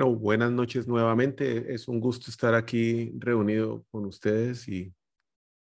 [0.00, 1.74] Bueno, buenas noches nuevamente.
[1.74, 4.94] Es un gusto estar aquí reunido con ustedes y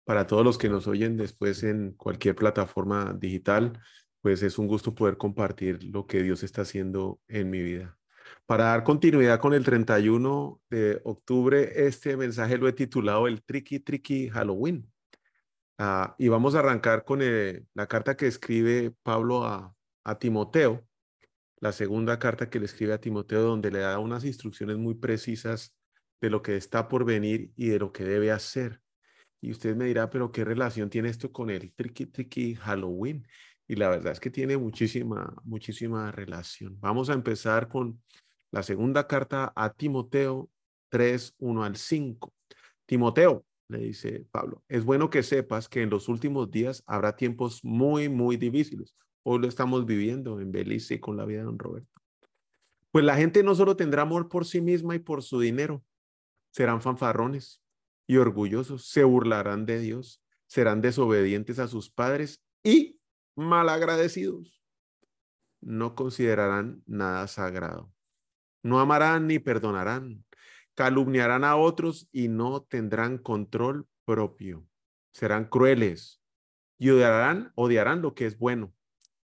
[0.05, 3.81] para todos los que nos oyen después en cualquier plataforma digital,
[4.21, 7.99] pues es un gusto poder compartir lo que Dios está haciendo en mi vida.
[8.45, 13.81] Para dar continuidad con el 31 de octubre, este mensaje lo he titulado el Tricky
[13.81, 14.93] Tricky Halloween.
[15.79, 20.87] Ah, y vamos a arrancar con eh, la carta que escribe Pablo a, a Timoteo
[21.59, 25.75] la segunda carta que le escribe a Timoteo, donde le da unas instrucciones muy precisas
[26.21, 28.81] de lo que está por venir y de lo que debe hacer.
[29.41, 33.27] Y usted me dirá, pero ¿qué relación tiene esto con el tricky tricky Halloween?
[33.69, 36.79] Y la verdad es que tiene muchísima, muchísima relación.
[36.81, 38.01] Vamos a empezar con
[38.51, 40.49] la segunda carta a Timoteo
[40.89, 42.33] 3, 1 al 5.
[42.87, 47.65] Timoteo, le dice Pablo, es bueno que sepas que en los últimos días habrá tiempos
[47.65, 48.95] muy, muy difíciles.
[49.29, 52.01] Hoy lo estamos viviendo en Belice con la vida de don Roberto.
[52.93, 55.85] Pues la gente no solo tendrá amor por sí misma y por su dinero,
[56.53, 57.61] serán fanfarrones
[58.07, 63.01] y orgullosos, se burlarán de Dios, serán desobedientes a sus padres y
[63.35, 64.63] malagradecidos.
[65.61, 67.93] No considerarán nada sagrado.
[68.63, 70.25] No amarán ni perdonarán.
[70.75, 74.65] Calumniarán a otros y no tendrán control propio.
[75.11, 76.23] Serán crueles
[76.79, 78.76] y odiarán, odiarán lo que es bueno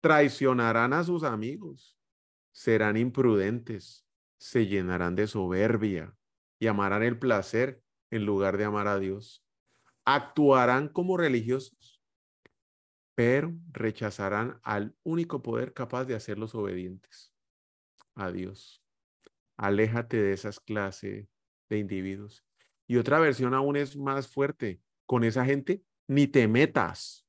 [0.00, 1.98] traicionarán a sus amigos,
[2.52, 4.06] serán imprudentes,
[4.38, 6.16] se llenarán de soberbia
[6.58, 9.44] y amarán el placer en lugar de amar a Dios.
[10.04, 12.02] Actuarán como religiosos,
[13.14, 17.34] pero rechazarán al único poder capaz de hacerlos obedientes,
[18.14, 18.82] a Dios.
[19.56, 21.28] Aléjate de esas clases
[21.68, 22.44] de individuos.
[22.86, 24.80] Y otra versión aún es más fuerte.
[25.06, 27.26] Con esa gente ni te metas.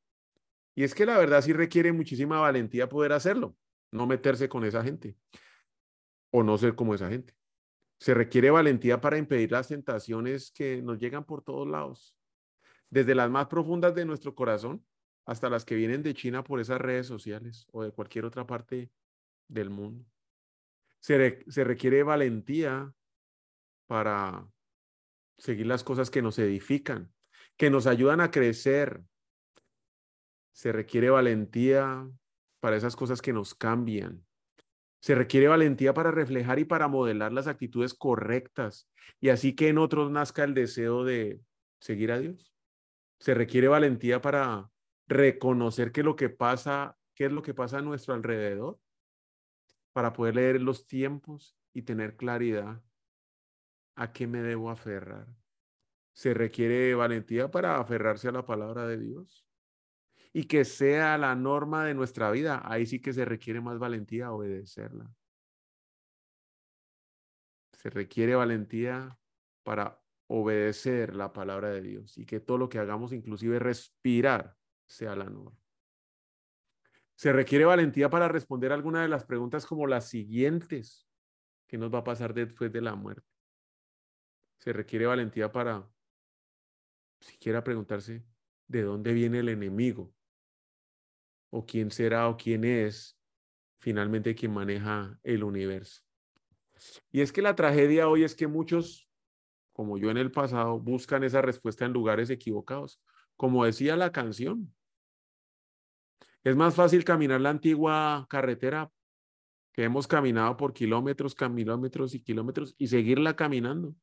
[0.76, 3.56] Y es que la verdad sí requiere muchísima valentía poder hacerlo,
[3.92, 5.18] no meterse con esa gente
[6.32, 7.34] o no ser como esa gente.
[8.00, 12.16] Se requiere valentía para impedir las tentaciones que nos llegan por todos lados,
[12.90, 14.86] desde las más profundas de nuestro corazón
[15.26, 18.92] hasta las que vienen de China por esas redes sociales o de cualquier otra parte
[19.48, 20.06] del mundo.
[21.00, 22.94] Se, se requiere valentía
[23.88, 24.48] para
[25.38, 27.14] seguir las cosas que nos edifican,
[27.58, 29.04] que nos ayudan a crecer,
[30.52, 32.08] se requiere valentía
[32.60, 34.26] para esas cosas que nos cambian.
[35.02, 38.88] Se requiere valentía para reflejar y para modelar las actitudes correctas
[39.20, 41.42] y así que en otros nazca el deseo de
[41.80, 42.54] seguir a Dios.
[43.20, 44.70] Se requiere valentía para
[45.08, 48.80] reconocer que lo que pasa, qué es lo que pasa a nuestro alrededor,
[49.94, 52.82] para poder leer los tiempos y tener claridad
[53.96, 55.28] a qué me debo aferrar.
[56.14, 59.46] Se requiere valentía para aferrarse a la palabra de Dios
[60.34, 64.32] y que sea la norma de nuestra vida, ahí sí que se requiere más valentía
[64.32, 65.14] obedecerla.
[67.74, 69.18] Se requiere valentía
[69.64, 74.56] para obedecer la palabra de Dios y que todo lo que hagamos, inclusive respirar,
[74.88, 75.58] sea la norma.
[77.16, 81.08] Se requiere valentía para responder alguna de las preguntas como las siguientes.
[81.68, 83.28] ¿Qué nos va a pasar después de la muerte?
[84.60, 85.88] Se requiere valentía para
[87.20, 88.24] siquiera preguntarse
[88.68, 90.14] de dónde viene el enemigo
[91.52, 93.18] o quién será o quién es
[93.80, 96.02] finalmente quien maneja el universo.
[97.12, 99.08] Y es que la tragedia hoy es que muchos,
[99.74, 103.02] como yo en el pasado, buscan esa respuesta en lugares equivocados.
[103.36, 104.74] Como decía la canción,
[106.44, 108.92] es más fácil caminar la antigua carretera
[109.74, 113.96] que hemos caminado por kilómetros, kilómetros y kilómetros y seguirla caminando.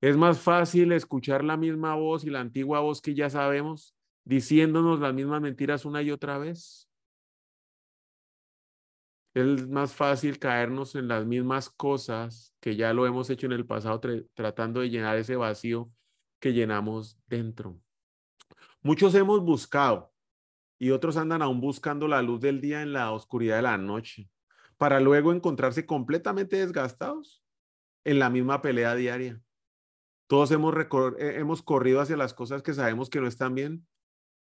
[0.00, 3.97] Es más fácil escuchar la misma voz y la antigua voz que ya sabemos
[4.28, 6.86] diciéndonos las mismas mentiras una y otra vez.
[9.32, 13.64] Es más fácil caernos en las mismas cosas que ya lo hemos hecho en el
[13.64, 14.02] pasado,
[14.34, 15.90] tratando de llenar ese vacío
[16.40, 17.80] que llenamos dentro.
[18.82, 20.12] Muchos hemos buscado
[20.78, 24.28] y otros andan aún buscando la luz del día en la oscuridad de la noche,
[24.76, 27.42] para luego encontrarse completamente desgastados
[28.04, 29.40] en la misma pelea diaria.
[30.26, 30.74] Todos hemos,
[31.18, 33.86] hemos corrido hacia las cosas que sabemos que no están bien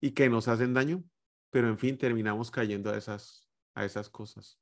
[0.01, 1.03] y que nos hacen daño,
[1.49, 4.59] pero en fin, terminamos cayendo a esas, a esas cosas.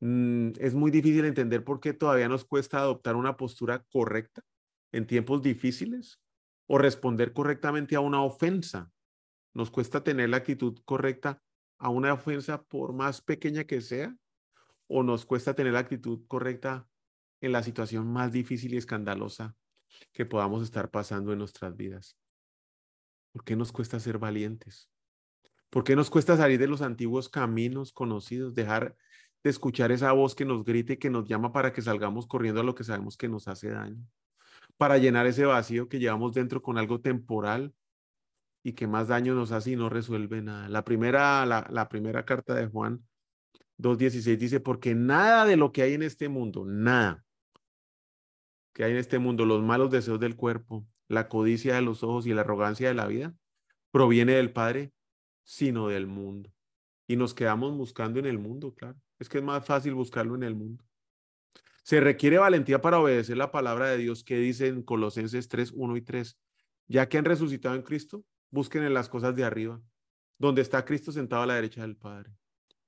[0.00, 4.42] Mm, es muy difícil entender por qué todavía nos cuesta adoptar una postura correcta
[4.92, 6.20] en tiempos difíciles
[6.66, 8.90] o responder correctamente a una ofensa.
[9.54, 11.42] Nos cuesta tener la actitud correcta
[11.78, 14.14] a una ofensa por más pequeña que sea
[14.88, 16.86] o nos cuesta tener la actitud correcta
[17.40, 19.56] en la situación más difícil y escandalosa
[20.12, 22.16] que podamos estar pasando en nuestras vidas.
[23.36, 24.88] ¿Por qué nos cuesta ser valientes?
[25.68, 28.96] ¿Por qué nos cuesta salir de los antiguos caminos conocidos, dejar
[29.44, 32.62] de escuchar esa voz que nos grita y que nos llama para que salgamos corriendo
[32.62, 34.02] a lo que sabemos que nos hace daño?
[34.78, 37.74] Para llenar ese vacío que llevamos dentro con algo temporal
[38.62, 40.70] y que más daño nos hace y no resuelve nada.
[40.70, 43.06] La primera, la primera carta de Juan
[43.76, 47.22] 2.16 dice, porque nada de lo que hay en este mundo, nada
[48.72, 52.26] que hay en este mundo, los malos deseos del cuerpo, la codicia de los ojos
[52.26, 53.34] y la arrogancia de la vida,
[53.90, 54.92] proviene del Padre,
[55.44, 56.52] sino del mundo.
[57.06, 58.98] Y nos quedamos buscando en el mundo, claro.
[59.18, 60.84] Es que es más fácil buscarlo en el mundo.
[61.82, 65.96] Se requiere valentía para obedecer la palabra de Dios que dice en Colosenses 3, 1
[65.96, 66.36] y 3.
[66.88, 69.80] Ya que han resucitado en Cristo, busquen en las cosas de arriba,
[70.38, 72.32] donde está Cristo sentado a la derecha del Padre.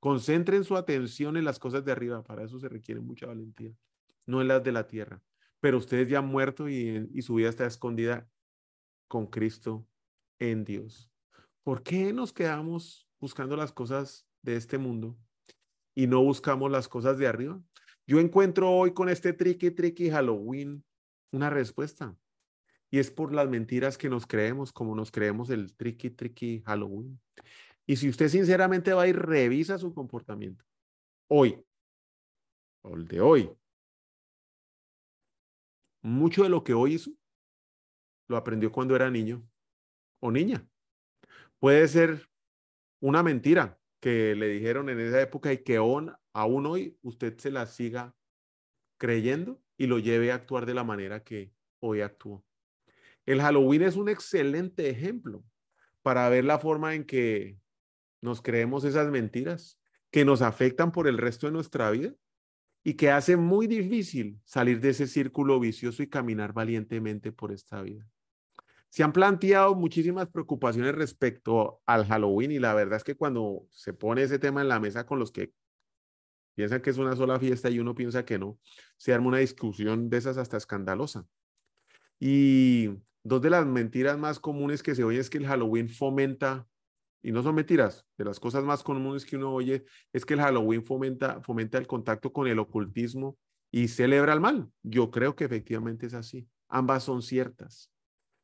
[0.00, 2.23] Concentren su atención en las cosas de arriba.
[2.23, 3.73] Para eso se requiere mucha valentía,
[4.26, 5.23] no en las de la tierra
[5.60, 8.28] pero ustedes ya han muerto y, su vida está escondida
[9.08, 9.87] con Cristo
[10.38, 11.10] en Dios.
[11.62, 15.19] ¿Por qué nos quedamos buscando las cosas de este mundo
[15.94, 17.60] y no buscamos las cosas de arriba?
[18.06, 20.84] Yo encuentro hoy con este tricky tricky Halloween
[21.32, 22.16] una respuesta.
[22.90, 27.20] Y es por las mentiras que nos creemos, como nos creemos el tricky tricky Halloween.
[27.87, 30.64] Y si usted sinceramente va y revisa su comportamiento
[31.28, 31.62] hoy,
[32.82, 33.50] o el de hoy,
[36.08, 37.12] mucho de lo que hoy hizo
[38.28, 39.43] lo aprendió cuando era niño
[40.20, 40.66] o niña.
[41.58, 42.28] Puede ser
[43.00, 47.66] una mentira que le dijeron en esa época y que aún, hoy usted se la
[47.66, 48.14] siga
[48.99, 52.44] creyendo y lo lleve a actuar de la manera que hoy actuó.
[53.26, 55.44] El Halloween es un excelente ejemplo
[56.02, 57.58] para ver la forma en que
[58.20, 59.81] nos creemos esas mentiras
[60.11, 62.14] que nos afectan por el resto de nuestra vida
[62.84, 67.82] y que hace muy difícil salir de ese círculo vicioso y caminar valientemente por esta
[67.82, 68.06] vida.
[68.90, 73.92] Se han planteado muchísimas preocupaciones respecto al Halloween y la verdad es que cuando se
[73.92, 75.52] pone ese tema en la mesa con los que
[76.54, 78.58] piensan que es una sola fiesta y uno piensa que no,
[78.96, 81.26] se arma una discusión de esas hasta escandalosa.
[82.19, 82.88] Y
[83.22, 86.66] dos de las mentiras más comunes que se oye es que el Halloween fomenta
[87.23, 90.41] y no son mentiras, de las cosas más comunes que uno oye es que el
[90.41, 93.37] Halloween fomenta, fomenta el contacto con el ocultismo
[93.70, 94.70] y celebra el mal.
[94.82, 96.49] Yo creo que efectivamente es así.
[96.69, 97.91] Ambas son ciertas.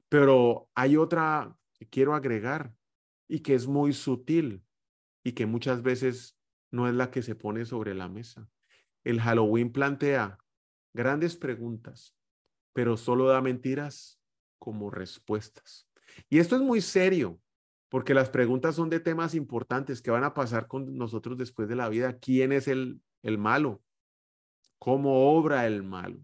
[0.08, 2.74] Pero hay otra que quiero agregar
[3.28, 4.62] y que es muy sutil
[5.22, 6.36] y que muchas veces
[6.70, 8.48] no es la que se pone sobre la mesa.
[9.04, 10.38] El Halloween plantea
[10.92, 12.16] grandes preguntas,
[12.72, 14.20] pero solo da mentiras
[14.58, 15.88] como respuestas.
[16.28, 17.40] Y esto es muy serio
[17.94, 21.76] porque las preguntas son de temas importantes que van a pasar con nosotros después de
[21.76, 22.18] la vida.
[22.18, 23.84] ¿Quién es el, el malo?
[24.80, 26.18] ¿Cómo obra el malo?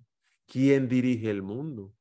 [0.47, 1.95] ¿Quién dirige el mundo?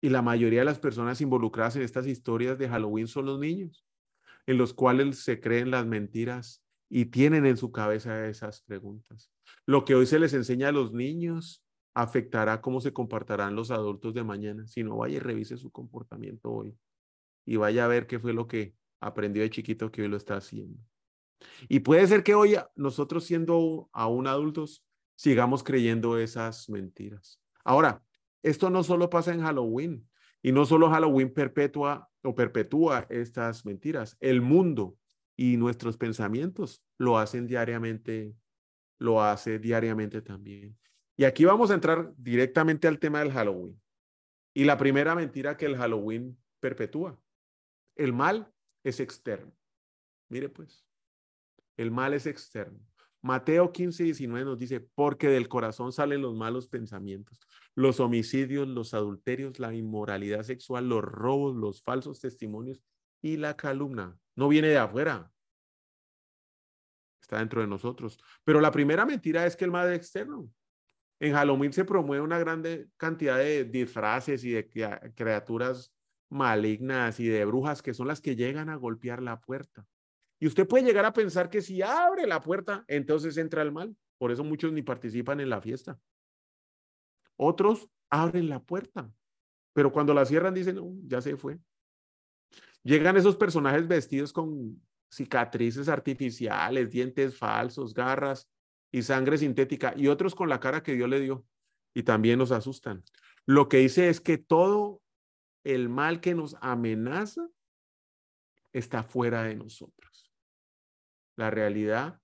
[0.00, 3.86] Y la mayoría de las personas involucradas en estas historias de Halloween son los niños,
[4.48, 9.30] en los cuales se creen las mentiras y tienen en su cabeza esas preguntas.
[9.64, 11.62] Lo que hoy se les enseña a los niños
[11.94, 14.66] afectará cómo se comportarán los adultos de mañana.
[14.66, 16.76] Si no, vaya y revise su comportamiento hoy
[17.48, 20.36] y vaya a ver qué fue lo que aprendió de chiquito que hoy lo está
[20.36, 20.78] haciendo.
[21.66, 24.84] Y puede ser que hoy nosotros siendo aún adultos
[25.16, 27.40] sigamos creyendo esas mentiras.
[27.64, 28.02] Ahora,
[28.42, 30.06] esto no solo pasa en Halloween
[30.42, 34.18] y no solo Halloween perpetua o perpetúa estas mentiras.
[34.20, 34.98] El mundo
[35.34, 38.34] y nuestros pensamientos lo hacen diariamente,
[38.98, 40.76] lo hace diariamente también.
[41.16, 43.80] Y aquí vamos a entrar directamente al tema del Halloween.
[44.52, 47.18] Y la primera mentira que el Halloween perpetúa
[47.98, 48.50] el mal
[48.84, 49.52] es externo.
[50.30, 50.86] Mire pues,
[51.76, 52.78] el mal es externo.
[53.20, 57.40] Mateo 15, 19 nos dice, porque del corazón salen los malos pensamientos,
[57.74, 62.80] los homicidios, los adulterios, la inmoralidad sexual, los robos, los falsos testimonios
[63.20, 64.16] y la calumnia.
[64.36, 65.32] No viene de afuera,
[67.20, 68.18] está dentro de nosotros.
[68.44, 70.48] Pero la primera mentira es que el mal es externo.
[71.20, 74.68] En Halloween se promueve una grande cantidad de disfraces y de
[75.16, 75.92] criaturas
[76.30, 79.86] malignas y de brujas que son las que llegan a golpear la puerta.
[80.40, 83.96] Y usted puede llegar a pensar que si abre la puerta, entonces entra el mal.
[84.18, 85.98] Por eso muchos ni participan en la fiesta.
[87.36, 89.10] Otros abren la puerta,
[89.72, 91.58] pero cuando la cierran dicen, no, ya se fue.
[92.82, 94.80] Llegan esos personajes vestidos con
[95.10, 98.48] cicatrices artificiales, dientes falsos, garras,
[98.90, 101.44] y sangre sintética y otros con la cara que Dios le dio
[101.94, 103.02] y también nos asustan.
[103.46, 105.02] Lo que dice es que todo
[105.64, 107.48] el mal que nos amenaza
[108.72, 110.32] está fuera de nosotros.
[111.36, 112.20] La realidad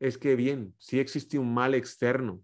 [0.00, 2.42] es que bien, sí existe un mal externo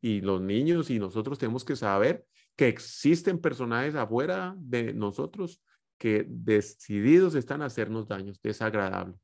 [0.00, 2.24] y los niños y nosotros tenemos que saber
[2.56, 5.62] que existen personajes afuera de nosotros
[5.98, 9.14] que decididos están a hacernos daños, desagradable.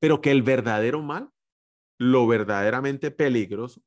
[0.00, 1.30] Pero que el verdadero mal,
[1.98, 3.82] lo verdaderamente peligroso,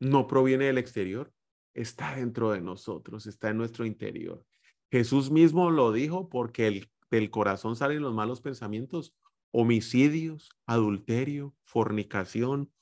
[0.00, 1.32] no proviene del exterior,
[1.74, 4.44] está dentro de nosotros, está en nuestro interior.
[4.90, 9.14] Jesús mismo lo dijo porque el, del corazón salen los malos pensamientos,
[9.50, 12.72] homicidios, adulterio, fornicación,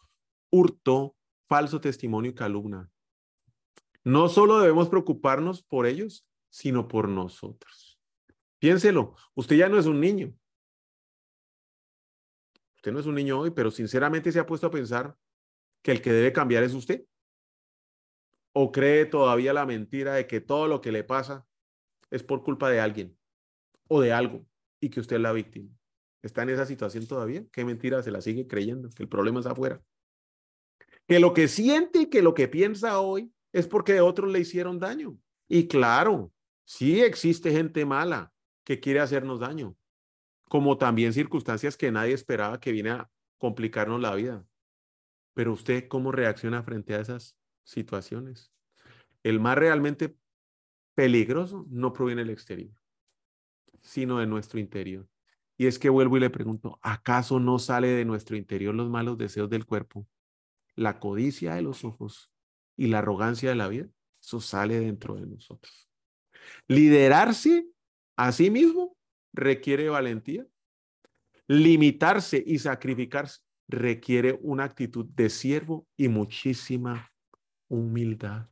[0.51, 1.17] hurto,
[1.49, 2.91] falso testimonio y calumnia.
[4.05, 7.99] No solo debemos preocuparnos por ellos, sino por nosotros.
[8.59, 10.33] Piénselo, usted ya no es un niño.
[12.77, 15.17] Usted no es un niño hoy, pero sinceramente se ha puesto a pensar
[15.83, 17.05] que el que debe cambiar es usted.
[18.53, 21.47] ¿O cree todavía la mentira de que todo lo que le pasa
[22.11, 23.17] es por culpa de alguien
[23.89, 24.47] o de algo
[24.81, 25.71] y que usted es la víctima?
[26.23, 27.45] ¿Está en esa situación todavía?
[27.53, 28.91] ¿Qué mentira se la sigue creyendo?
[28.91, 29.81] Que el problema es afuera.
[31.07, 34.79] Que lo que siente y que lo que piensa hoy es porque otros le hicieron
[34.79, 35.17] daño.
[35.49, 36.33] Y claro,
[36.65, 38.33] sí existe gente mala
[38.65, 39.77] que quiere hacernos daño,
[40.49, 44.45] como también circunstancias que nadie esperaba que viene a complicarnos la vida.
[45.35, 47.37] Pero usted, ¿cómo reacciona frente a esas
[47.67, 48.53] situaciones.
[49.23, 50.17] El más realmente
[50.97, 52.75] peligroso no proviene del exterior,
[53.83, 55.07] sino de nuestro interior.
[55.59, 59.17] Y es que vuelvo y le pregunto, ¿acaso no sale de nuestro interior los malos
[59.17, 60.07] deseos del cuerpo,
[60.75, 62.33] la codicia de los ojos
[62.77, 63.89] y la arrogancia de la vida?
[64.21, 65.89] Eso sale dentro de nosotros.
[66.67, 67.69] Liderarse
[68.17, 68.97] a sí mismo
[69.33, 70.47] requiere valentía.
[71.47, 77.13] Limitarse y sacrificarse requiere una actitud de siervo y muchísima
[77.69, 78.49] humildad.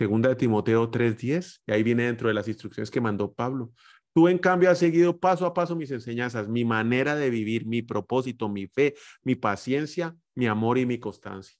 [0.00, 3.70] Segunda de Timoteo 3:10, y ahí viene dentro de las instrucciones que mandó Pablo.
[4.14, 7.82] Tú en cambio has seguido paso a paso mis enseñanzas, mi manera de vivir, mi
[7.82, 11.54] propósito, mi fe, mi paciencia, mi amor y mi constancia,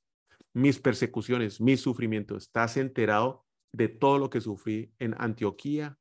[0.54, 2.35] mis persecuciones, mi sufrimiento.
[2.35, 5.99] Estás enterado de todo lo que sufrí en Antioquía,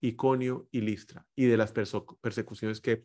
[0.00, 3.04] Iconio y Listra y de las persecuciones que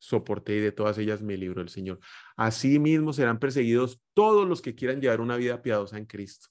[0.00, 2.00] soporté y de todas ellas me libró el Señor.
[2.36, 6.48] Asimismo serán perseguidos todos los que quieran llevar una vida piadosa en Cristo.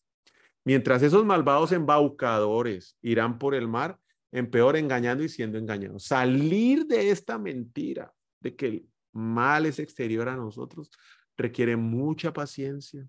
[0.70, 4.00] Mientras esos malvados embaucadores irán por el mar,
[4.32, 6.04] en peor engañando y siendo engañados.
[6.04, 10.92] Salir de esta mentira de que el mal es exterior a nosotros
[11.36, 13.04] requiere mucha paciencia,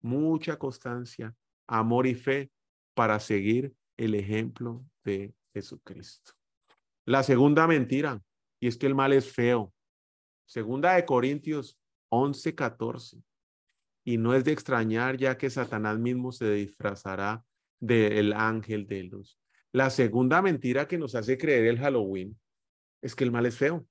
[0.00, 2.50] mucha constancia, amor y fe
[2.94, 6.32] para seguir el ejemplo de Jesucristo.
[7.04, 8.22] La segunda mentira,
[8.58, 9.70] y es que el mal es feo.
[10.46, 11.78] Segunda de Corintios
[12.08, 13.22] 11, 14.
[14.04, 17.44] Y no es de extrañar ya que Satanás mismo se disfrazará
[17.80, 19.38] del ángel de luz.
[19.72, 22.38] La segunda mentira que nos hace creer el Halloween
[23.00, 23.86] es que el mal es feo.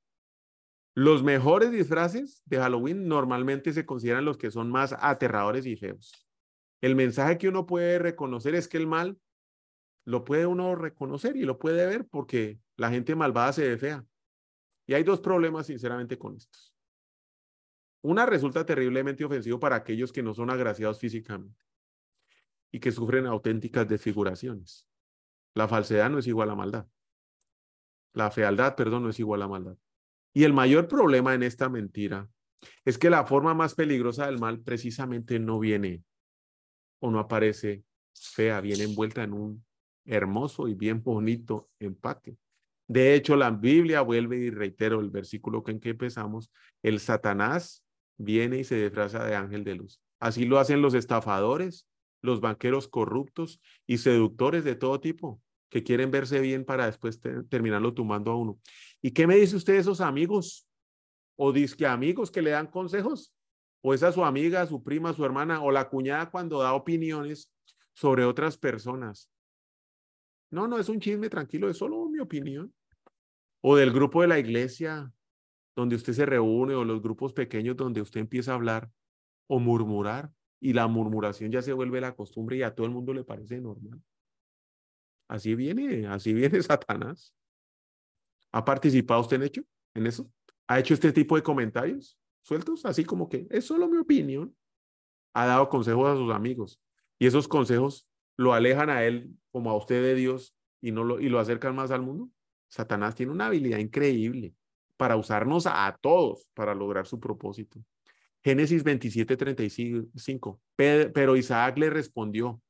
[0.93, 6.27] Los mejores disfraces de Halloween normalmente se consideran los que son más aterradores y feos.
[6.81, 9.17] El mensaje que uno puede reconocer es que el mal
[10.05, 14.05] lo puede uno reconocer y lo puede ver porque la gente malvada se ve fea.
[14.87, 16.73] Y hay dos problemas, sinceramente, con estos.
[18.01, 21.63] Una resulta terriblemente ofensivo para aquellos que no son agraciados físicamente
[22.71, 24.87] y que sufren auténticas desfiguraciones.
[25.53, 26.87] La falsedad no es igual a maldad.
[28.13, 29.77] La fealdad, perdón, no es igual a maldad.
[30.33, 32.29] Y el mayor problema en esta mentira
[32.85, 36.03] es que la forma más peligrosa del mal precisamente no viene
[36.99, 39.65] o no aparece fea, viene envuelta en un
[40.05, 42.37] hermoso y bien bonito empaque.
[42.87, 46.51] De hecho, la Biblia vuelve y reitero el versículo en que empezamos,
[46.83, 47.83] el Satanás
[48.17, 50.01] viene y se disfraza de ángel de luz.
[50.19, 51.87] Así lo hacen los estafadores,
[52.21, 57.93] los banqueros corruptos y seductores de todo tipo que quieren verse bien para después terminarlo
[57.93, 58.59] tumbando a uno.
[59.01, 60.67] ¿Y qué me dice usted de esos amigos?
[61.37, 63.33] ¿O disque amigos que le dan consejos?
[63.81, 67.51] ¿O esa su amiga, su prima, su hermana o la cuñada cuando da opiniones
[67.93, 69.31] sobre otras personas?
[70.51, 72.73] No, no es un chisme tranquilo, es solo mi opinión
[73.61, 75.13] o del grupo de la iglesia
[75.75, 78.91] donde usted se reúne o los grupos pequeños donde usted empieza a hablar
[79.47, 83.13] o murmurar y la murmuración ya se vuelve la costumbre y a todo el mundo
[83.13, 84.01] le parece normal.
[85.27, 87.33] Así viene, así viene Satanás.
[88.51, 89.61] ¿Ha participado usted en hecho
[89.93, 90.29] en eso?
[90.67, 92.85] ¿Ha hecho este tipo de comentarios sueltos?
[92.85, 94.55] Así como que es solo mi opinión.
[95.33, 96.81] Ha dado consejos a sus amigos
[97.17, 101.19] y esos consejos lo alejan a él como a usted de Dios y no lo
[101.21, 102.29] y lo acercan más al mundo.
[102.67, 104.53] Satanás tiene una habilidad increíble
[105.01, 107.83] para usarnos a todos para lograr su propósito.
[108.43, 110.61] Génesis 27, 35.
[110.75, 112.61] Pero Isaac le respondió,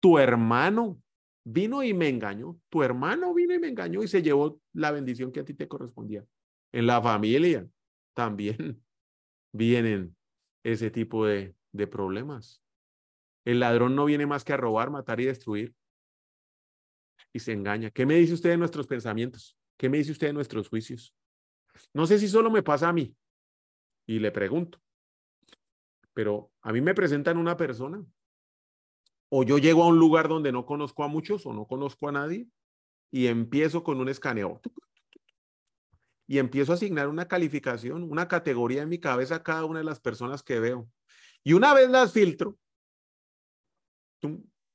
[0.00, 1.00] tu hermano
[1.44, 5.30] vino y me engañó, tu hermano vino y me engañó y se llevó la bendición
[5.30, 6.24] que a ti te correspondía.
[6.72, 7.68] En la familia
[8.14, 8.82] también
[9.52, 10.16] vienen
[10.64, 12.60] ese tipo de, de problemas.
[13.44, 15.72] El ladrón no viene más que a robar, matar y destruir.
[17.32, 17.92] Y se engaña.
[17.92, 19.56] ¿Qué me dice usted de nuestros pensamientos?
[19.76, 21.14] ¿Qué me dice usted de nuestros juicios?
[21.92, 23.14] No sé si solo me pasa a mí.
[24.06, 24.80] Y le pregunto.
[26.12, 28.04] Pero a mí me presentan una persona.
[29.28, 32.12] O yo llego a un lugar donde no conozco a muchos o no conozco a
[32.12, 32.48] nadie
[33.10, 34.60] y empiezo con un escaneo.
[36.26, 39.84] Y empiezo a asignar una calificación, una categoría en mi cabeza a cada una de
[39.84, 40.88] las personas que veo.
[41.42, 42.58] Y una vez las filtro,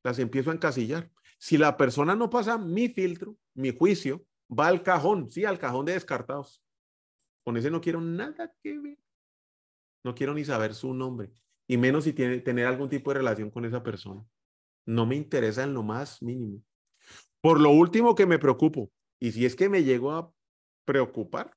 [0.03, 1.09] las empiezo a encasillar.
[1.37, 5.85] Si la persona no pasa mi filtro, mi juicio, va al cajón, sí, al cajón
[5.85, 6.61] de descartados.
[7.45, 8.97] Con ese no quiero nada que ver.
[10.03, 11.31] No quiero ni saber su nombre,
[11.67, 14.25] y menos si tiene tener algún tipo de relación con esa persona.
[14.85, 16.61] No me interesa en lo más mínimo.
[17.41, 20.33] Por lo último que me preocupo, y si es que me llego a
[20.85, 21.55] preocupar,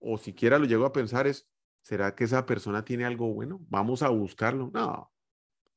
[0.00, 1.48] o siquiera lo llego a pensar, es,
[1.82, 3.60] ¿será que esa persona tiene algo bueno?
[3.68, 4.70] Vamos a buscarlo.
[4.74, 5.12] No,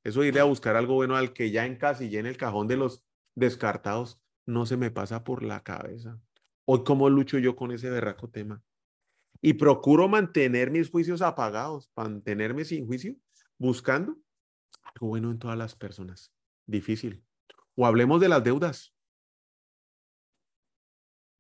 [0.04, 3.04] eso iré a buscar algo bueno al que ya encasillé en el cajón de los
[3.36, 6.20] descartados, no se me pasa por la cabeza.
[6.66, 8.64] Hoy, ¿cómo lucho yo con ese berraco tema?
[9.42, 13.16] Y procuro mantener mis juicios apagados, mantenerme sin juicio,
[13.58, 14.18] buscando
[14.84, 16.34] algo bueno en todas las personas.
[16.66, 17.24] Difícil.
[17.76, 18.94] O hablemos de las deudas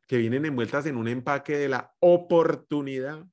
[0.08, 3.28] que vienen envueltas en un empaque de la oportunidad,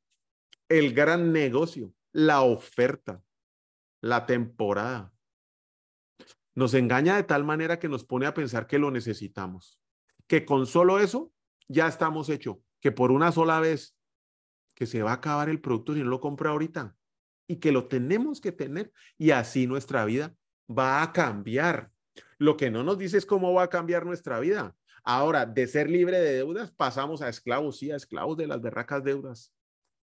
[0.69, 3.23] el gran negocio, la oferta,
[4.03, 5.15] la temporada,
[6.55, 9.81] nos engaña de tal manera que nos pone a pensar que lo necesitamos,
[10.27, 11.33] que con solo eso
[11.67, 13.96] ya estamos hechos, que por una sola vez
[14.77, 16.95] que se va a acabar el producto si no lo compra ahorita
[17.49, 20.37] y que lo tenemos que tener y así nuestra vida
[20.71, 21.91] va a cambiar.
[22.39, 24.77] Lo que no nos dice es cómo va a cambiar nuestra vida.
[25.03, 29.03] Ahora, de ser libre de deudas, pasamos a esclavos, sí, a esclavos de las berracas
[29.03, 29.53] deudas.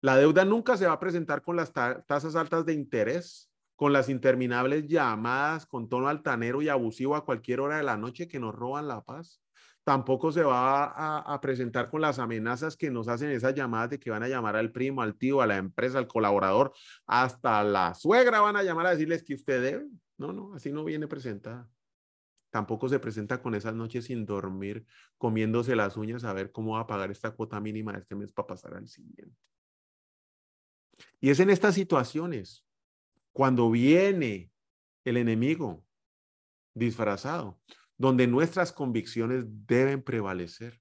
[0.01, 4.10] La deuda nunca se va a presentar con las tasas altas de interés con las
[4.10, 8.53] interminables llamadas con tono altanero y abusivo a cualquier hora de la noche que nos
[8.53, 9.41] roban la paz.
[9.89, 14.12] Tampoco se va a, presentar con las amenazas que nos hacen esas llamadas de que
[14.12, 16.73] van a llamar al primo, al tío, a la empresa, al colaborador,
[17.08, 19.88] hasta la suegra van a llamar a decirles que usted debe.
[20.19, 21.67] No, no, así no viene presentada.
[22.52, 24.86] Tampoco se presenta con esas noches sin dormir,
[25.17, 28.32] comiéndose las uñas a ver cómo va a pagar esta cuota mínima de este mes
[28.32, 29.36] para pasar al siguiente.
[31.19, 32.63] Y es en estas situaciones
[33.34, 34.52] cuando viene
[35.04, 35.84] el enemigo
[36.75, 37.60] disfrazado,
[37.99, 40.79] donde nuestras convicciones deben prevalecer,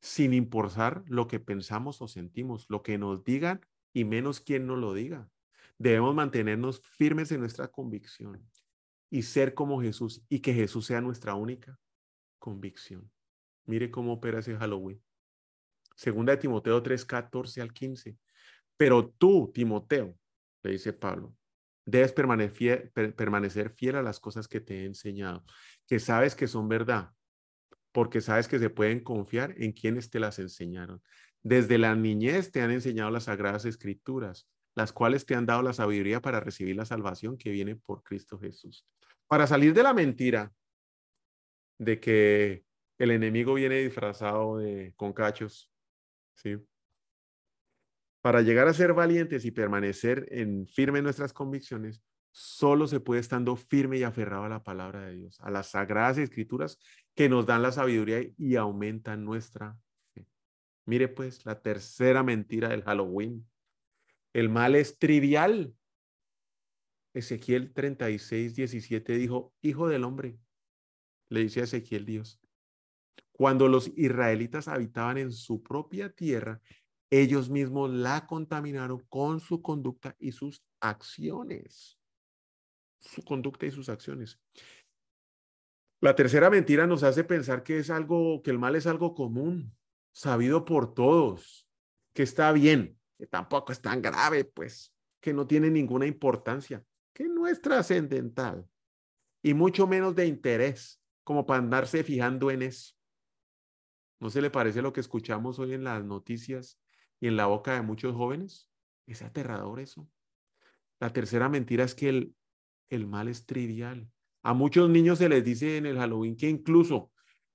[0.00, 3.60] sin importar lo que pensamos o sentimos, lo que nos digan
[3.92, 5.28] y menos quien nos lo diga.
[5.76, 8.42] Debemos mantenernos firmes en nuestra convicción
[9.10, 11.78] y ser como Jesús y que Jesús sea nuestra única
[12.38, 13.10] convicción.
[13.66, 15.02] Mire cómo opera ese Halloween.
[15.94, 18.16] Segunda de Timoteo 3, 14 al 15.
[18.78, 20.16] Pero tú, Timoteo,
[20.62, 21.36] le dice Pablo,
[21.84, 25.44] Debes permanecer fiel a las cosas que te he enseñado,
[25.86, 27.10] que sabes que son verdad,
[27.92, 31.02] porque sabes que se pueden confiar en quienes te las enseñaron.
[31.42, 35.72] Desde la niñez te han enseñado las sagradas escrituras, las cuales te han dado la
[35.72, 38.86] sabiduría para recibir la salvación que viene por Cristo Jesús.
[39.26, 40.52] Para salir de la mentira
[41.78, 42.64] de que
[42.98, 45.72] el enemigo viene disfrazado de con cachos,
[46.34, 46.58] ¿sí?
[48.22, 52.02] Para llegar a ser valientes y permanecer en firme en nuestras convicciones,
[52.32, 56.18] solo se puede estando firme y aferrado a la palabra de Dios, a las sagradas
[56.18, 56.78] escrituras
[57.14, 59.76] que nos dan la sabiduría y aumentan nuestra
[60.14, 60.26] fe.
[60.84, 63.48] Mire pues la tercera mentira del Halloween.
[64.32, 65.74] El mal es trivial.
[67.12, 70.38] Ezequiel 36, 17 dijo, Hijo del hombre,
[71.28, 72.40] le dice a Ezequiel Dios,
[73.32, 76.60] cuando los israelitas habitaban en su propia tierra
[77.10, 81.98] ellos mismos la contaminaron con su conducta y sus acciones.
[83.00, 84.38] Su conducta y sus acciones.
[86.00, 89.76] La tercera mentira nos hace pensar que es algo, que el mal es algo común,
[90.12, 91.68] sabido por todos,
[92.14, 97.28] que está bien, que tampoco es tan grave, pues, que no tiene ninguna importancia, que
[97.28, 98.66] no es trascendental
[99.42, 102.94] y mucho menos de interés, como para andarse fijando en eso.
[104.20, 106.78] ¿No se le parece lo que escuchamos hoy en las noticias
[107.20, 108.68] y en la boca de muchos jóvenes.
[109.06, 110.08] Es aterrador eso.
[110.98, 112.34] La tercera mentira es que el,
[112.88, 114.10] el mal es trivial.
[114.42, 117.12] A muchos niños se les dice en el Halloween que incluso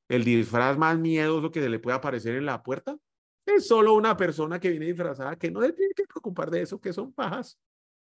[0.07, 2.97] el disfraz más miedoso que se le puede aparecer en la puerta
[3.45, 6.79] es solo una persona que viene disfrazada que no se tiene que preocupar de eso,
[6.79, 7.59] que son pajas.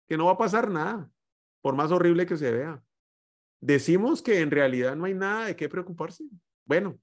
[0.06, 1.08] que no va a pasar nada,
[1.62, 2.82] por más horrible que se vea.
[3.60, 6.24] Decimos que en realidad no hay nada de qué preocuparse.
[6.64, 6.98] Bueno,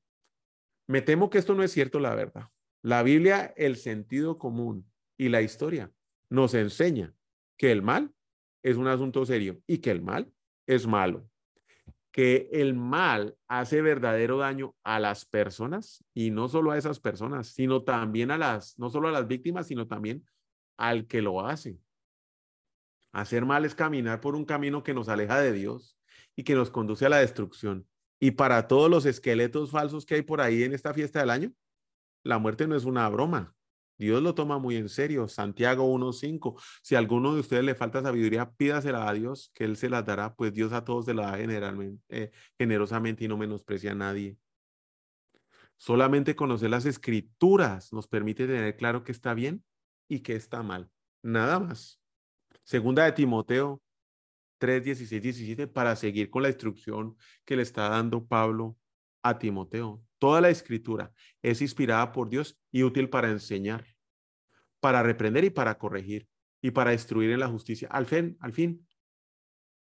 [0.88, 2.50] me temo que esto no es cierto, la verdad.
[2.82, 5.92] La Biblia, el sentido común y la historia
[6.30, 7.14] nos enseña
[7.58, 8.14] que el mal
[8.64, 10.32] es un asunto serio y que el mal
[10.68, 11.28] es malo.
[12.12, 17.48] Que el mal hace verdadero daño a las personas y no solo a esas personas,
[17.48, 20.26] sino también a las, no solo a las víctimas, sino también
[20.78, 21.80] al que lo hace.
[23.12, 25.98] Hacer mal es caminar por un camino que nos aleja de Dios
[26.36, 27.88] y que nos conduce a la destrucción.
[28.20, 31.54] Y para todos los esqueletos falsos que hay por ahí en esta fiesta del año,
[32.24, 33.54] la muerte no es una broma.
[33.98, 35.28] Dios lo toma muy en serio.
[35.28, 36.62] Santiago 1.5.
[36.84, 40.04] Si a alguno de ustedes le falta sabiduría, pídasela a Dios, que Él se la
[40.04, 43.96] dará, pues Dios a todos se la da generalmente, eh, generosamente y no menosprecia a
[43.96, 44.38] nadie.
[45.78, 49.64] Solamente conocer las escrituras nos permite tener claro que está bien
[50.08, 50.90] y que está mal.
[51.24, 52.00] Nada más.
[52.64, 53.82] Segunda de Timoteo
[54.60, 58.78] 3, 16, 17, para seguir con la instrucción que le está dando Pablo
[59.30, 60.02] a Timoteo.
[60.20, 61.12] Toda la escritura
[61.42, 63.86] es inspirada por Dios y útil para enseñar,
[64.80, 66.28] para reprender y para corregir
[66.62, 67.88] y para instruir en la justicia.
[67.92, 68.88] Al fin, al fin,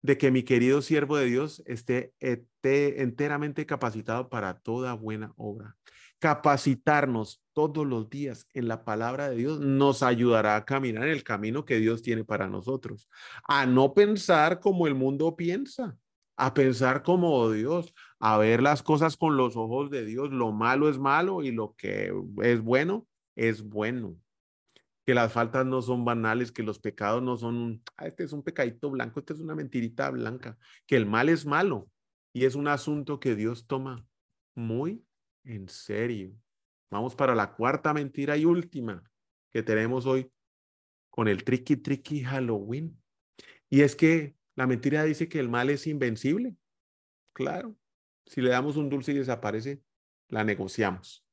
[0.04, 5.78] de que mi querido siervo de Dios esté, esté enteramente capacitado para toda buena obra.
[6.18, 11.24] Capacitarnos todos los días en la palabra de Dios nos ayudará a caminar en el
[11.24, 13.08] camino que Dios tiene para nosotros,
[13.44, 15.96] a no pensar como el mundo piensa,
[16.36, 20.30] a pensar como Dios, a ver las cosas con los ojos de Dios.
[20.30, 22.10] Lo malo es malo y lo que
[22.42, 23.06] es bueno
[23.36, 24.16] es bueno.
[25.04, 28.42] Que las faltas no son banales, que los pecados no son, ah, este es un
[28.42, 30.56] pecadito blanco, este es una mentirita blanca,
[30.86, 31.90] que el mal es malo
[32.32, 34.06] y es un asunto que Dios toma
[34.54, 35.04] muy
[35.44, 36.32] en serio.
[36.90, 39.04] Vamos para la cuarta mentira y última
[39.52, 40.32] que tenemos hoy
[41.10, 42.98] con el tricky tricky Halloween.
[43.68, 46.56] Y es que la mentira dice que el mal es invencible.
[47.34, 47.76] Claro,
[48.26, 49.82] si le damos un dulce y desaparece,
[50.28, 51.24] la negociamos.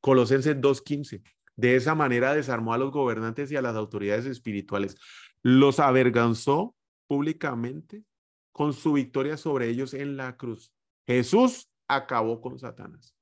[0.00, 1.22] Colosenses 2.15.
[1.56, 4.96] De esa manera desarmó a los gobernantes y a las autoridades espirituales.
[5.42, 6.74] Los avergonzó
[7.06, 8.04] públicamente
[8.52, 10.72] con su victoria sobre ellos en la cruz.
[11.06, 13.14] Jesús acabó con Satanás.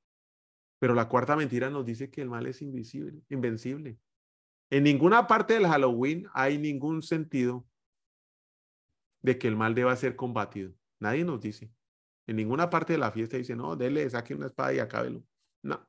[0.78, 3.98] Pero la cuarta mentira nos dice que el mal es invisible, invencible.
[4.70, 7.66] En ninguna parte del Halloween hay ningún sentido
[9.22, 10.72] de que el mal deba ser combatido.
[11.00, 11.72] Nadie nos dice.
[12.28, 15.24] En ninguna parte de la fiesta dice, no, dele, saque una espada y acábelo.
[15.62, 15.88] No.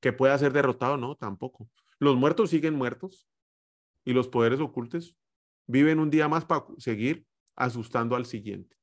[0.00, 1.68] Que pueda ser derrotado, no, tampoco.
[1.98, 3.28] Los muertos siguen muertos
[4.04, 5.16] y los poderes ocultos
[5.66, 7.26] viven un día más para seguir
[7.56, 8.76] asustando al siguiente.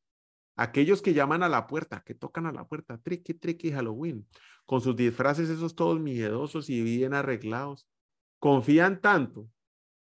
[0.56, 4.28] Aquellos que llaman a la puerta, que tocan a la puerta, tricky, tricky Halloween,
[4.68, 7.88] con sus disfraces esos todos miedosos y bien arreglados,
[8.38, 9.50] confían tanto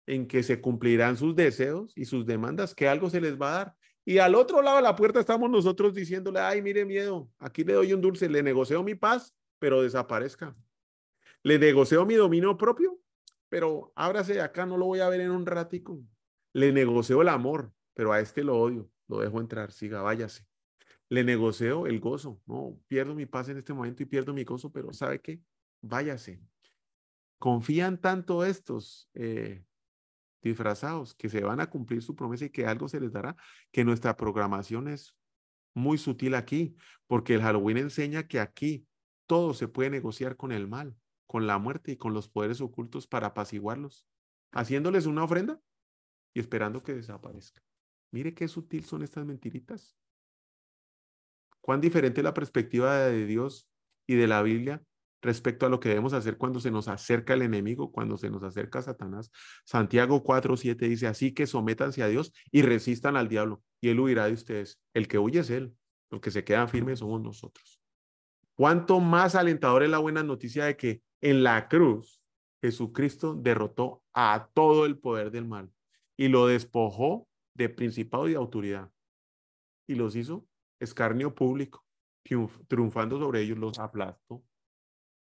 [0.05, 3.57] en que se cumplirán sus deseos y sus demandas, que algo se les va a
[3.57, 3.75] dar.
[4.03, 7.73] Y al otro lado de la puerta estamos nosotros diciéndole, ay, mire miedo, aquí le
[7.73, 10.55] doy un dulce, le negocio mi paz, pero desaparezca.
[11.43, 12.99] Le negocio mi dominio propio,
[13.49, 16.01] pero ábrase acá, no lo voy a ver en un ratico.
[16.53, 20.45] Le negocio el amor, pero a este lo odio, lo dejo entrar, siga, váyase.
[21.09, 24.71] Le negocio el gozo, no, pierdo mi paz en este momento y pierdo mi gozo,
[24.71, 25.41] pero ¿sabe qué?
[25.81, 26.41] Váyase.
[27.37, 29.63] Confían tanto estos eh,
[30.41, 33.36] disfrazados, que se van a cumplir su promesa y que algo se les dará,
[33.71, 35.15] que nuestra programación es
[35.73, 36.75] muy sutil aquí,
[37.08, 38.88] porque el Halloween enseña que aquí
[39.25, 43.08] todo se puede negociar con el mal, con la muerte y con los poderes ocultos
[43.08, 44.08] para apaciguarlos,
[44.51, 45.62] haciéndoles una ofrenda
[46.34, 47.62] y esperando que desaparezca.
[48.12, 49.95] Mire qué sutil son estas mentiritas.
[51.62, 53.69] Cuán diferente la perspectiva de Dios
[54.08, 54.84] y de la Biblia
[55.21, 58.43] respecto a lo que debemos hacer cuando se nos acerca el enemigo, cuando se nos
[58.43, 59.31] acerca Satanás.
[59.65, 63.99] Santiago 4, 7 dice, así que sométanse a Dios y resistan al diablo, y él
[63.99, 64.81] huirá de ustedes.
[64.93, 65.73] El que huye es él,
[66.10, 67.79] los que se quedan firmes somos nosotros.
[68.55, 72.21] Cuánto más alentador es la buena noticia de que en la cruz
[72.62, 75.71] Jesucristo derrotó a todo el poder del mal
[76.17, 78.91] y lo despojó de principado y de autoridad
[79.88, 80.45] y los hizo
[80.79, 81.86] escarnio público,
[82.67, 84.43] triunfando sobre ellos, los aplastó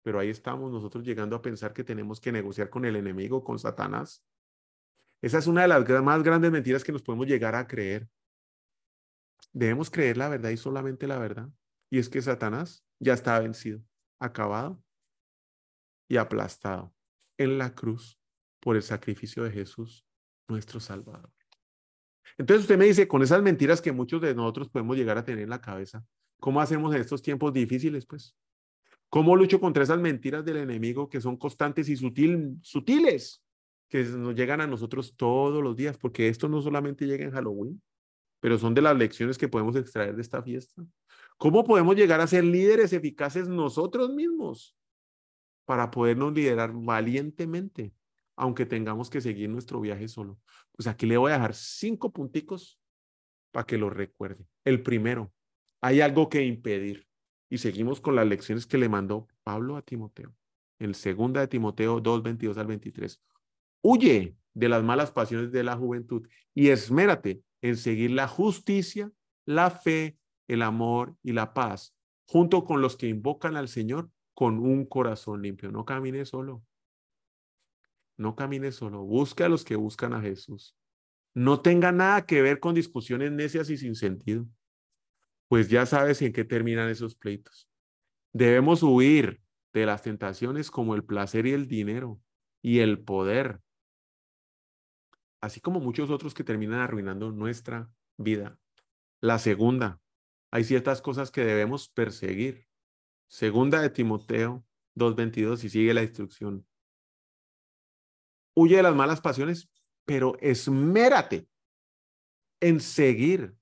[0.04, 3.58] pero ahí estamos nosotros llegando a pensar que tenemos que negociar con el enemigo, con
[3.58, 4.24] Satanás.
[5.22, 8.08] Esa es una de las más grandes mentiras que nos podemos llegar a creer.
[9.54, 11.50] Debemos creer la verdad y solamente la verdad.
[11.90, 13.82] Y es que Satanás ya está vencido,
[14.20, 14.84] acabado
[16.10, 16.94] y aplastado
[17.38, 18.20] en la cruz
[18.60, 20.06] por el sacrificio de Jesús,
[20.50, 21.32] nuestro Salvador.
[22.38, 25.44] Entonces usted me dice, con esas mentiras que muchos de nosotros podemos llegar a tener
[25.44, 26.04] en la cabeza,
[26.40, 28.06] ¿cómo hacemos en estos tiempos difíciles?
[28.06, 28.36] Pues
[29.14, 33.44] ¿Cómo lucho contra esas mentiras del enemigo que son constantes y sutil, sutiles?
[33.88, 37.80] que nos llegan a nosotros todos los días, porque esto no solamente llega en Halloween,
[38.40, 40.84] pero son de las lecciones que podemos extraer de esta fiesta.
[41.38, 44.76] ¿Cómo podemos llegar a ser líderes eficaces nosotros mismos
[45.66, 47.94] para podernos liderar valientemente,
[48.36, 50.40] aunque tengamos que seguir nuestro viaje solo?
[50.72, 52.80] Pues aquí le voy a dejar cinco punticos
[53.52, 54.48] para que lo recuerde.
[54.66, 55.32] El primero,
[55.82, 57.06] hay algo que impedir.
[57.54, 60.34] Y seguimos con las lecciones que le mandó Pablo a Timoteo.
[60.80, 63.22] En segunda de Timoteo 2, 22 al 23.
[63.84, 69.12] Huye de las malas pasiones de la juventud y esmérate en seguir la justicia,
[69.46, 74.58] la fe, el amor y la paz, junto con los que invocan al Señor con
[74.58, 75.72] un corazón limpio.
[75.72, 76.64] No camine solo.
[78.18, 79.04] No camine solo.
[79.04, 80.76] Busca a los que buscan a Jesús.
[81.36, 84.48] No tenga nada que ver con discusiones necias y sin sentido
[85.54, 87.70] pues ya sabes en qué terminan esos pleitos.
[88.34, 89.40] Debemos huir
[89.72, 92.20] de las tentaciones como el placer y el dinero
[92.64, 93.62] y el poder,
[95.42, 97.88] así como muchos otros que terminan arruinando nuestra
[98.18, 98.58] vida.
[99.22, 100.02] La segunda,
[100.50, 102.66] hay ciertas cosas que debemos perseguir.
[103.28, 106.66] Segunda de Timoteo 2.22 y sigue la instrucción.
[108.56, 109.70] Huye de las malas pasiones,
[110.04, 111.48] pero esmérate
[112.60, 113.56] en seguir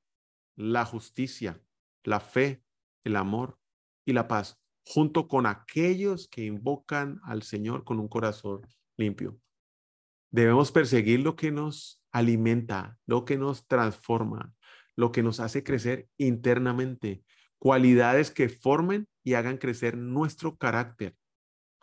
[0.55, 1.61] la justicia,
[2.03, 2.63] la fe,
[3.03, 3.57] el amor
[4.05, 9.37] y la paz, junto con aquellos que invocan al Señor con un corazón limpio.
[10.31, 14.53] Debemos perseguir lo que nos alimenta, lo que nos transforma,
[14.95, 17.23] lo que nos hace crecer internamente,
[17.57, 21.15] cualidades que formen y hagan crecer nuestro carácter,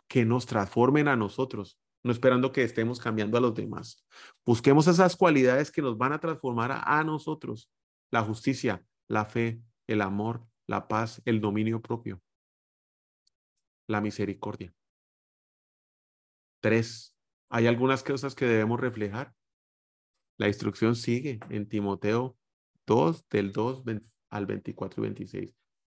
[0.07, 4.05] que nos transformen a nosotros, no esperando que estemos cambiando a los demás.
[4.45, 7.71] Busquemos esas cualidades que nos van a transformar a, nosotros,
[8.11, 12.21] la justicia, la fe, el amor, la paz, el dominio propio,
[13.87, 14.71] la misericordia.
[16.61, 17.17] Tres,
[17.49, 19.33] hay algunas cosas que debemos reflejar.
[20.37, 22.37] La instrucción sigue en Timoteo
[22.85, 23.83] 2, del 2
[24.29, 25.49] al 24 y 26.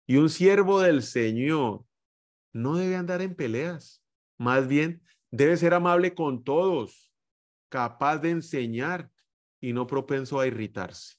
[0.08, 1.86] Y un siervo del Señor
[2.51, 4.03] no debe andar en peleas,
[4.39, 7.13] más bien debe ser amable con todos,
[7.69, 9.12] capaz de enseñar
[9.62, 11.15] y no propenso a irritarse.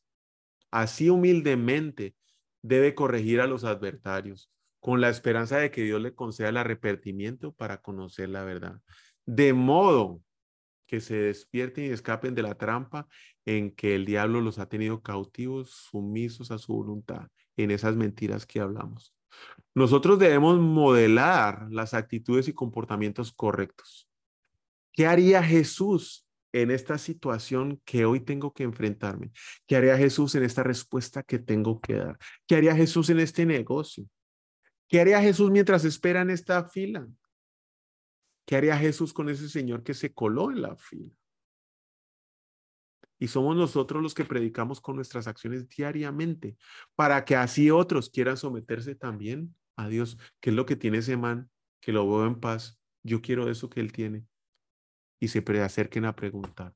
[0.73, 2.17] Así humildemente
[2.65, 4.51] debe corregir a los adversarios
[4.81, 8.81] con la esperanza de que Dios le conceda el arrepentimiento para conocer la verdad.
[9.27, 10.23] De modo
[10.87, 13.07] que se despierten y escapen de la trampa
[13.45, 18.47] en que el diablo los ha tenido cautivos, sumisos a su voluntad, en esas mentiras
[18.47, 19.15] que hablamos.
[19.75, 24.09] Nosotros debemos modelar las actitudes y comportamientos correctos.
[24.93, 26.24] ¿Qué haría Jesús
[26.55, 29.33] en esta situación que hoy tengo que enfrentarme?
[29.67, 32.17] ¿Qué haría Jesús en esta respuesta que tengo que dar?
[32.47, 34.09] ¿Qué haría Jesús en este negocio?
[34.89, 37.09] ¿Qué haría Jesús mientras espera en esta fila?
[38.47, 41.11] ¿Qué haría Jesús con ese señor que se coló en la fila?
[43.19, 46.57] Y somos nosotros los que predicamos con nuestras acciones diariamente
[46.95, 51.17] para que así otros quieran someterse también a Dios, que es lo que tiene ese
[51.17, 52.81] man, que lo veo en paz.
[53.03, 54.25] Yo quiero eso que él tiene
[55.25, 56.75] y se preacerquen a preguntar.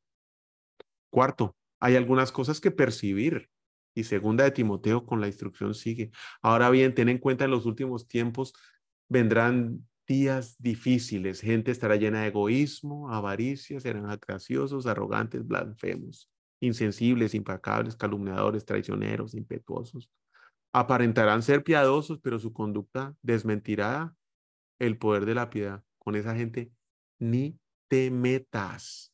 [1.11, 3.51] Cuarto, hay algunas cosas que percibir.
[3.95, 6.13] Y segunda de Timoteo con la instrucción sigue.
[6.41, 8.55] Ahora bien, ten en cuenta en los últimos tiempos
[9.09, 11.41] vendrán días difíciles.
[11.43, 16.31] Gente estará llena de egoísmo, avaricia, serán graciosos, arrogantes, blasfemos,
[16.61, 20.11] insensibles, impacables, calumniadores, traicioneros, impetuosos.
[20.73, 24.15] Aparentarán ser piadosos, pero su conducta desmentirá
[24.79, 25.83] el poder de la piedad.
[25.99, 26.73] Con esa gente
[27.19, 27.59] ni
[27.89, 29.13] te metas.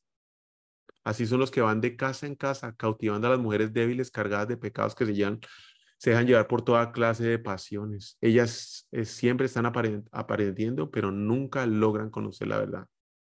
[1.04, 4.48] Así son los que van de casa en casa, cautivando a las mujeres débiles cargadas
[4.48, 8.16] de pecados que se, dejan llevar por toda clase de pasiones.
[8.20, 12.86] Ellas eh, siempre están apareciendo, pero nunca logran conocer la verdad.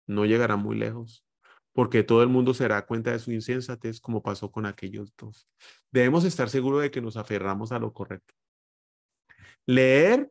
[0.06, 1.26] No llegarán muy lejos,
[1.72, 5.48] porque todo el mundo se dará cuenta de su insensatez, como pasó con aquellos dos.
[5.90, 8.34] Debemos estar seguros de que nos aferramos a lo correcto.
[9.66, 10.30] Leer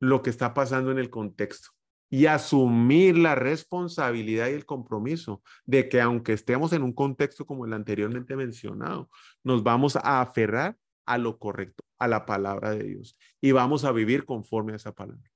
[0.00, 1.70] lo que está pasando en el contexto
[2.14, 7.66] y asumir la responsabilidad y el compromiso de que aunque estemos en un contexto como
[7.66, 9.10] el anteriormente mencionado,
[9.42, 13.90] nos vamos a aferrar a lo correcto, a la palabra de Dios y vamos a
[13.90, 15.28] vivir conforme a esa palabra.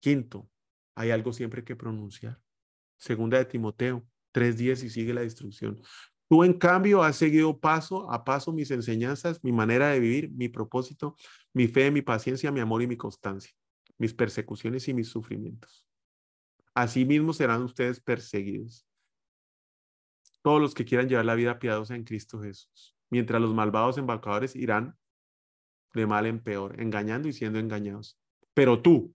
[0.00, 0.48] Quinto,
[0.94, 2.40] hay algo siempre que pronunciar.
[2.96, 5.78] Segunda de Timoteo 3.10 y sigue la instrucción.
[6.26, 10.48] Tú, en cambio, has seguido paso a paso mis enseñanzas, mi manera de vivir, mi
[10.48, 11.16] propósito,
[11.52, 13.52] mi fe, mi paciencia, mi amor y mi constancia,
[13.98, 15.87] mis persecuciones y mis sufrimientos
[16.78, 18.86] Asimismo serán ustedes perseguidos.
[20.42, 24.54] Todos los que quieran llevar la vida piadosa en Cristo Jesús, mientras los malvados embaucadores
[24.54, 24.96] irán
[25.92, 28.16] de mal en peor, engañando y siendo engañados.
[28.54, 29.12] Pero tú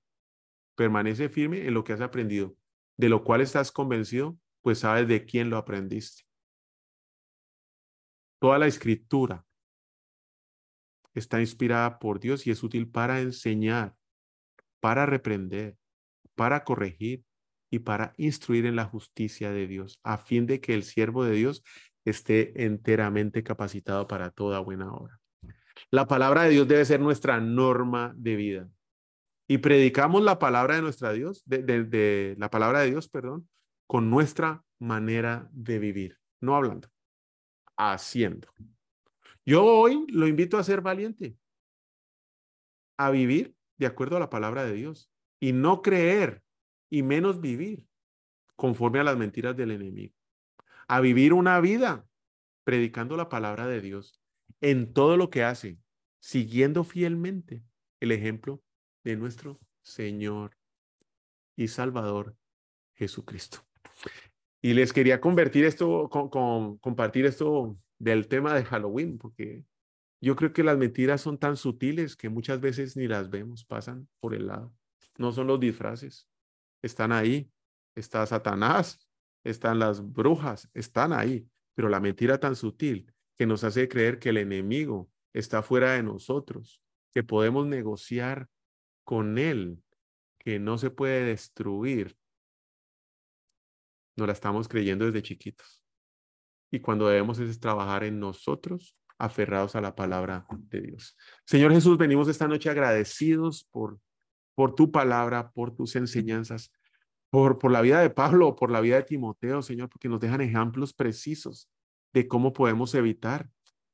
[0.75, 2.53] permanece firme en lo que has aprendido,
[2.97, 6.23] de lo cual estás convencido pues sabes de quién lo aprendiste.
[8.39, 9.45] Toda la escritura
[11.13, 13.95] está inspirada por Dios y es útil para enseñar,
[14.81, 15.77] para reprender,
[16.35, 17.23] para corregir
[17.73, 21.31] y para instruir en la justicia de Dios, a fin de que el siervo de
[21.31, 21.63] Dios
[22.05, 25.19] esté enteramente capacitado para toda buena obra.
[25.89, 28.69] La palabra de Dios debe ser nuestra norma de vida.
[29.47, 33.49] Y predicamos la palabra de nuestra Dios, de, de la palabra de Dios, perdón,
[33.87, 36.89] con nuestra manera de vivir, no hablando,
[37.75, 38.49] haciendo.
[39.47, 41.35] Yo hoy lo invito a ser valiente,
[42.99, 45.09] a vivir de acuerdo a la palabra de Dios
[45.39, 46.43] y no creer
[46.93, 47.87] y menos vivir
[48.55, 50.13] conforme a las mentiras del enemigo.
[50.87, 52.07] A vivir una vida
[52.63, 54.21] predicando la palabra de Dios
[54.61, 55.79] en todo lo que hace,
[56.19, 57.63] siguiendo fielmente
[57.99, 58.61] el ejemplo
[59.03, 60.55] de nuestro Señor
[61.55, 62.37] y Salvador
[62.93, 63.65] Jesucristo.
[64.61, 69.65] Y les quería convertir esto, con, compartir esto del tema de Halloween, porque
[70.21, 74.07] yo creo que las mentiras son tan sutiles que muchas veces ni las vemos, pasan
[74.19, 74.71] por el lado.
[75.17, 76.29] No son los disfraces,
[76.83, 77.49] están ahí.
[77.95, 79.09] Está Satanás,
[79.43, 81.47] están las brujas, están ahí.
[81.73, 86.03] Pero la mentira tan sutil que nos hace creer que el enemigo está fuera de
[86.03, 88.47] nosotros, que podemos negociar
[89.03, 89.81] con él,
[90.39, 92.15] que no se puede destruir,
[94.15, 95.83] nos la estamos creyendo desde chiquitos.
[96.71, 101.17] Y cuando debemos es trabajar en nosotros, aferrados a la palabra de Dios.
[101.45, 103.99] Señor Jesús, venimos esta noche agradecidos por,
[104.55, 106.71] por tu palabra, por tus enseñanzas,
[107.29, 110.41] por, por la vida de Pablo, por la vida de Timoteo, Señor, porque nos dejan
[110.41, 111.69] ejemplos precisos
[112.13, 113.49] de cómo podemos evitar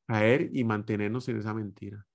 [0.08, 2.06] caer y mantenernos en esa mentira,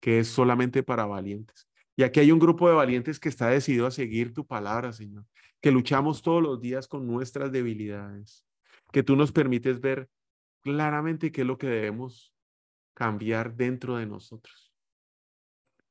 [0.00, 1.68] que es solamente para valientes.
[1.96, 5.24] Y aquí hay un grupo de valientes que está decidido a seguir tu palabra, Señor,
[5.60, 8.44] que luchamos todos los días con nuestras debilidades,
[8.92, 10.08] que tú nos permites ver
[10.60, 12.34] claramente qué es lo que debemos
[12.94, 14.63] cambiar dentro de nosotros,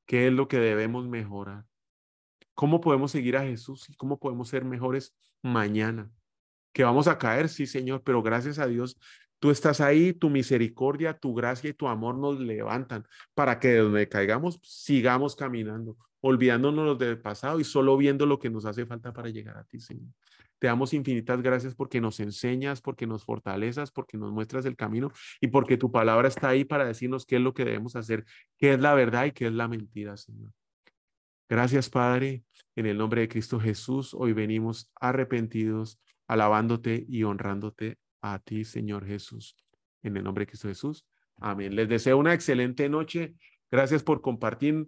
[0.06, 1.66] qué es lo que debemos mejorar,
[2.54, 6.12] cómo podemos seguir a Jesús y cómo podemos ser mejores mañana.
[6.74, 8.98] Que vamos a caer, sí, Señor, pero gracias a Dios
[9.44, 13.80] Tú estás ahí, tu misericordia, tu gracia y tu amor nos levantan para que de
[13.80, 19.12] donde caigamos sigamos caminando, olvidándonos del pasado y solo viendo lo que nos hace falta
[19.12, 20.14] para llegar a ti, Señor.
[20.64, 25.12] Te damos infinitas gracias porque nos enseñas, porque nos fortalezas, porque nos muestras el camino
[25.42, 28.24] y porque tu palabra está ahí para decirnos qué es lo que debemos hacer,
[28.58, 30.54] qué es la verdad y qué es la mentira, Señor.
[31.50, 32.46] Gracias, Padre.
[32.78, 36.00] En el nombre de Cristo Jesús, hoy venimos arrepentidos,
[36.30, 39.58] alabándote y honrándote a ti, Señor Jesús.
[40.02, 41.06] En el nombre de Cristo Jesús.
[41.42, 41.76] Amén.
[41.76, 43.36] Les deseo una excelente noche.
[43.70, 44.88] Gracias por compartir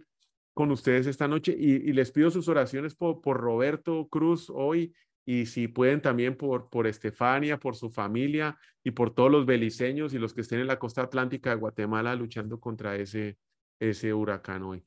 [0.54, 4.94] con ustedes esta noche y, les pido sus oraciones por, por, Roberto Cruz hoy
[5.26, 10.14] y si pueden también por, por Estefania, por su familia y por todos los beliceños
[10.14, 13.38] y los que estén en la costa atlántica de Guatemala luchando contra ese,
[13.80, 14.86] ese huracán hoy.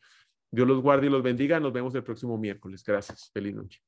[0.51, 1.61] Dios los guarde y los bendiga.
[1.61, 2.83] Nos vemos el próximo miércoles.
[2.85, 3.31] Gracias.
[3.35, 3.88] Feliz noche.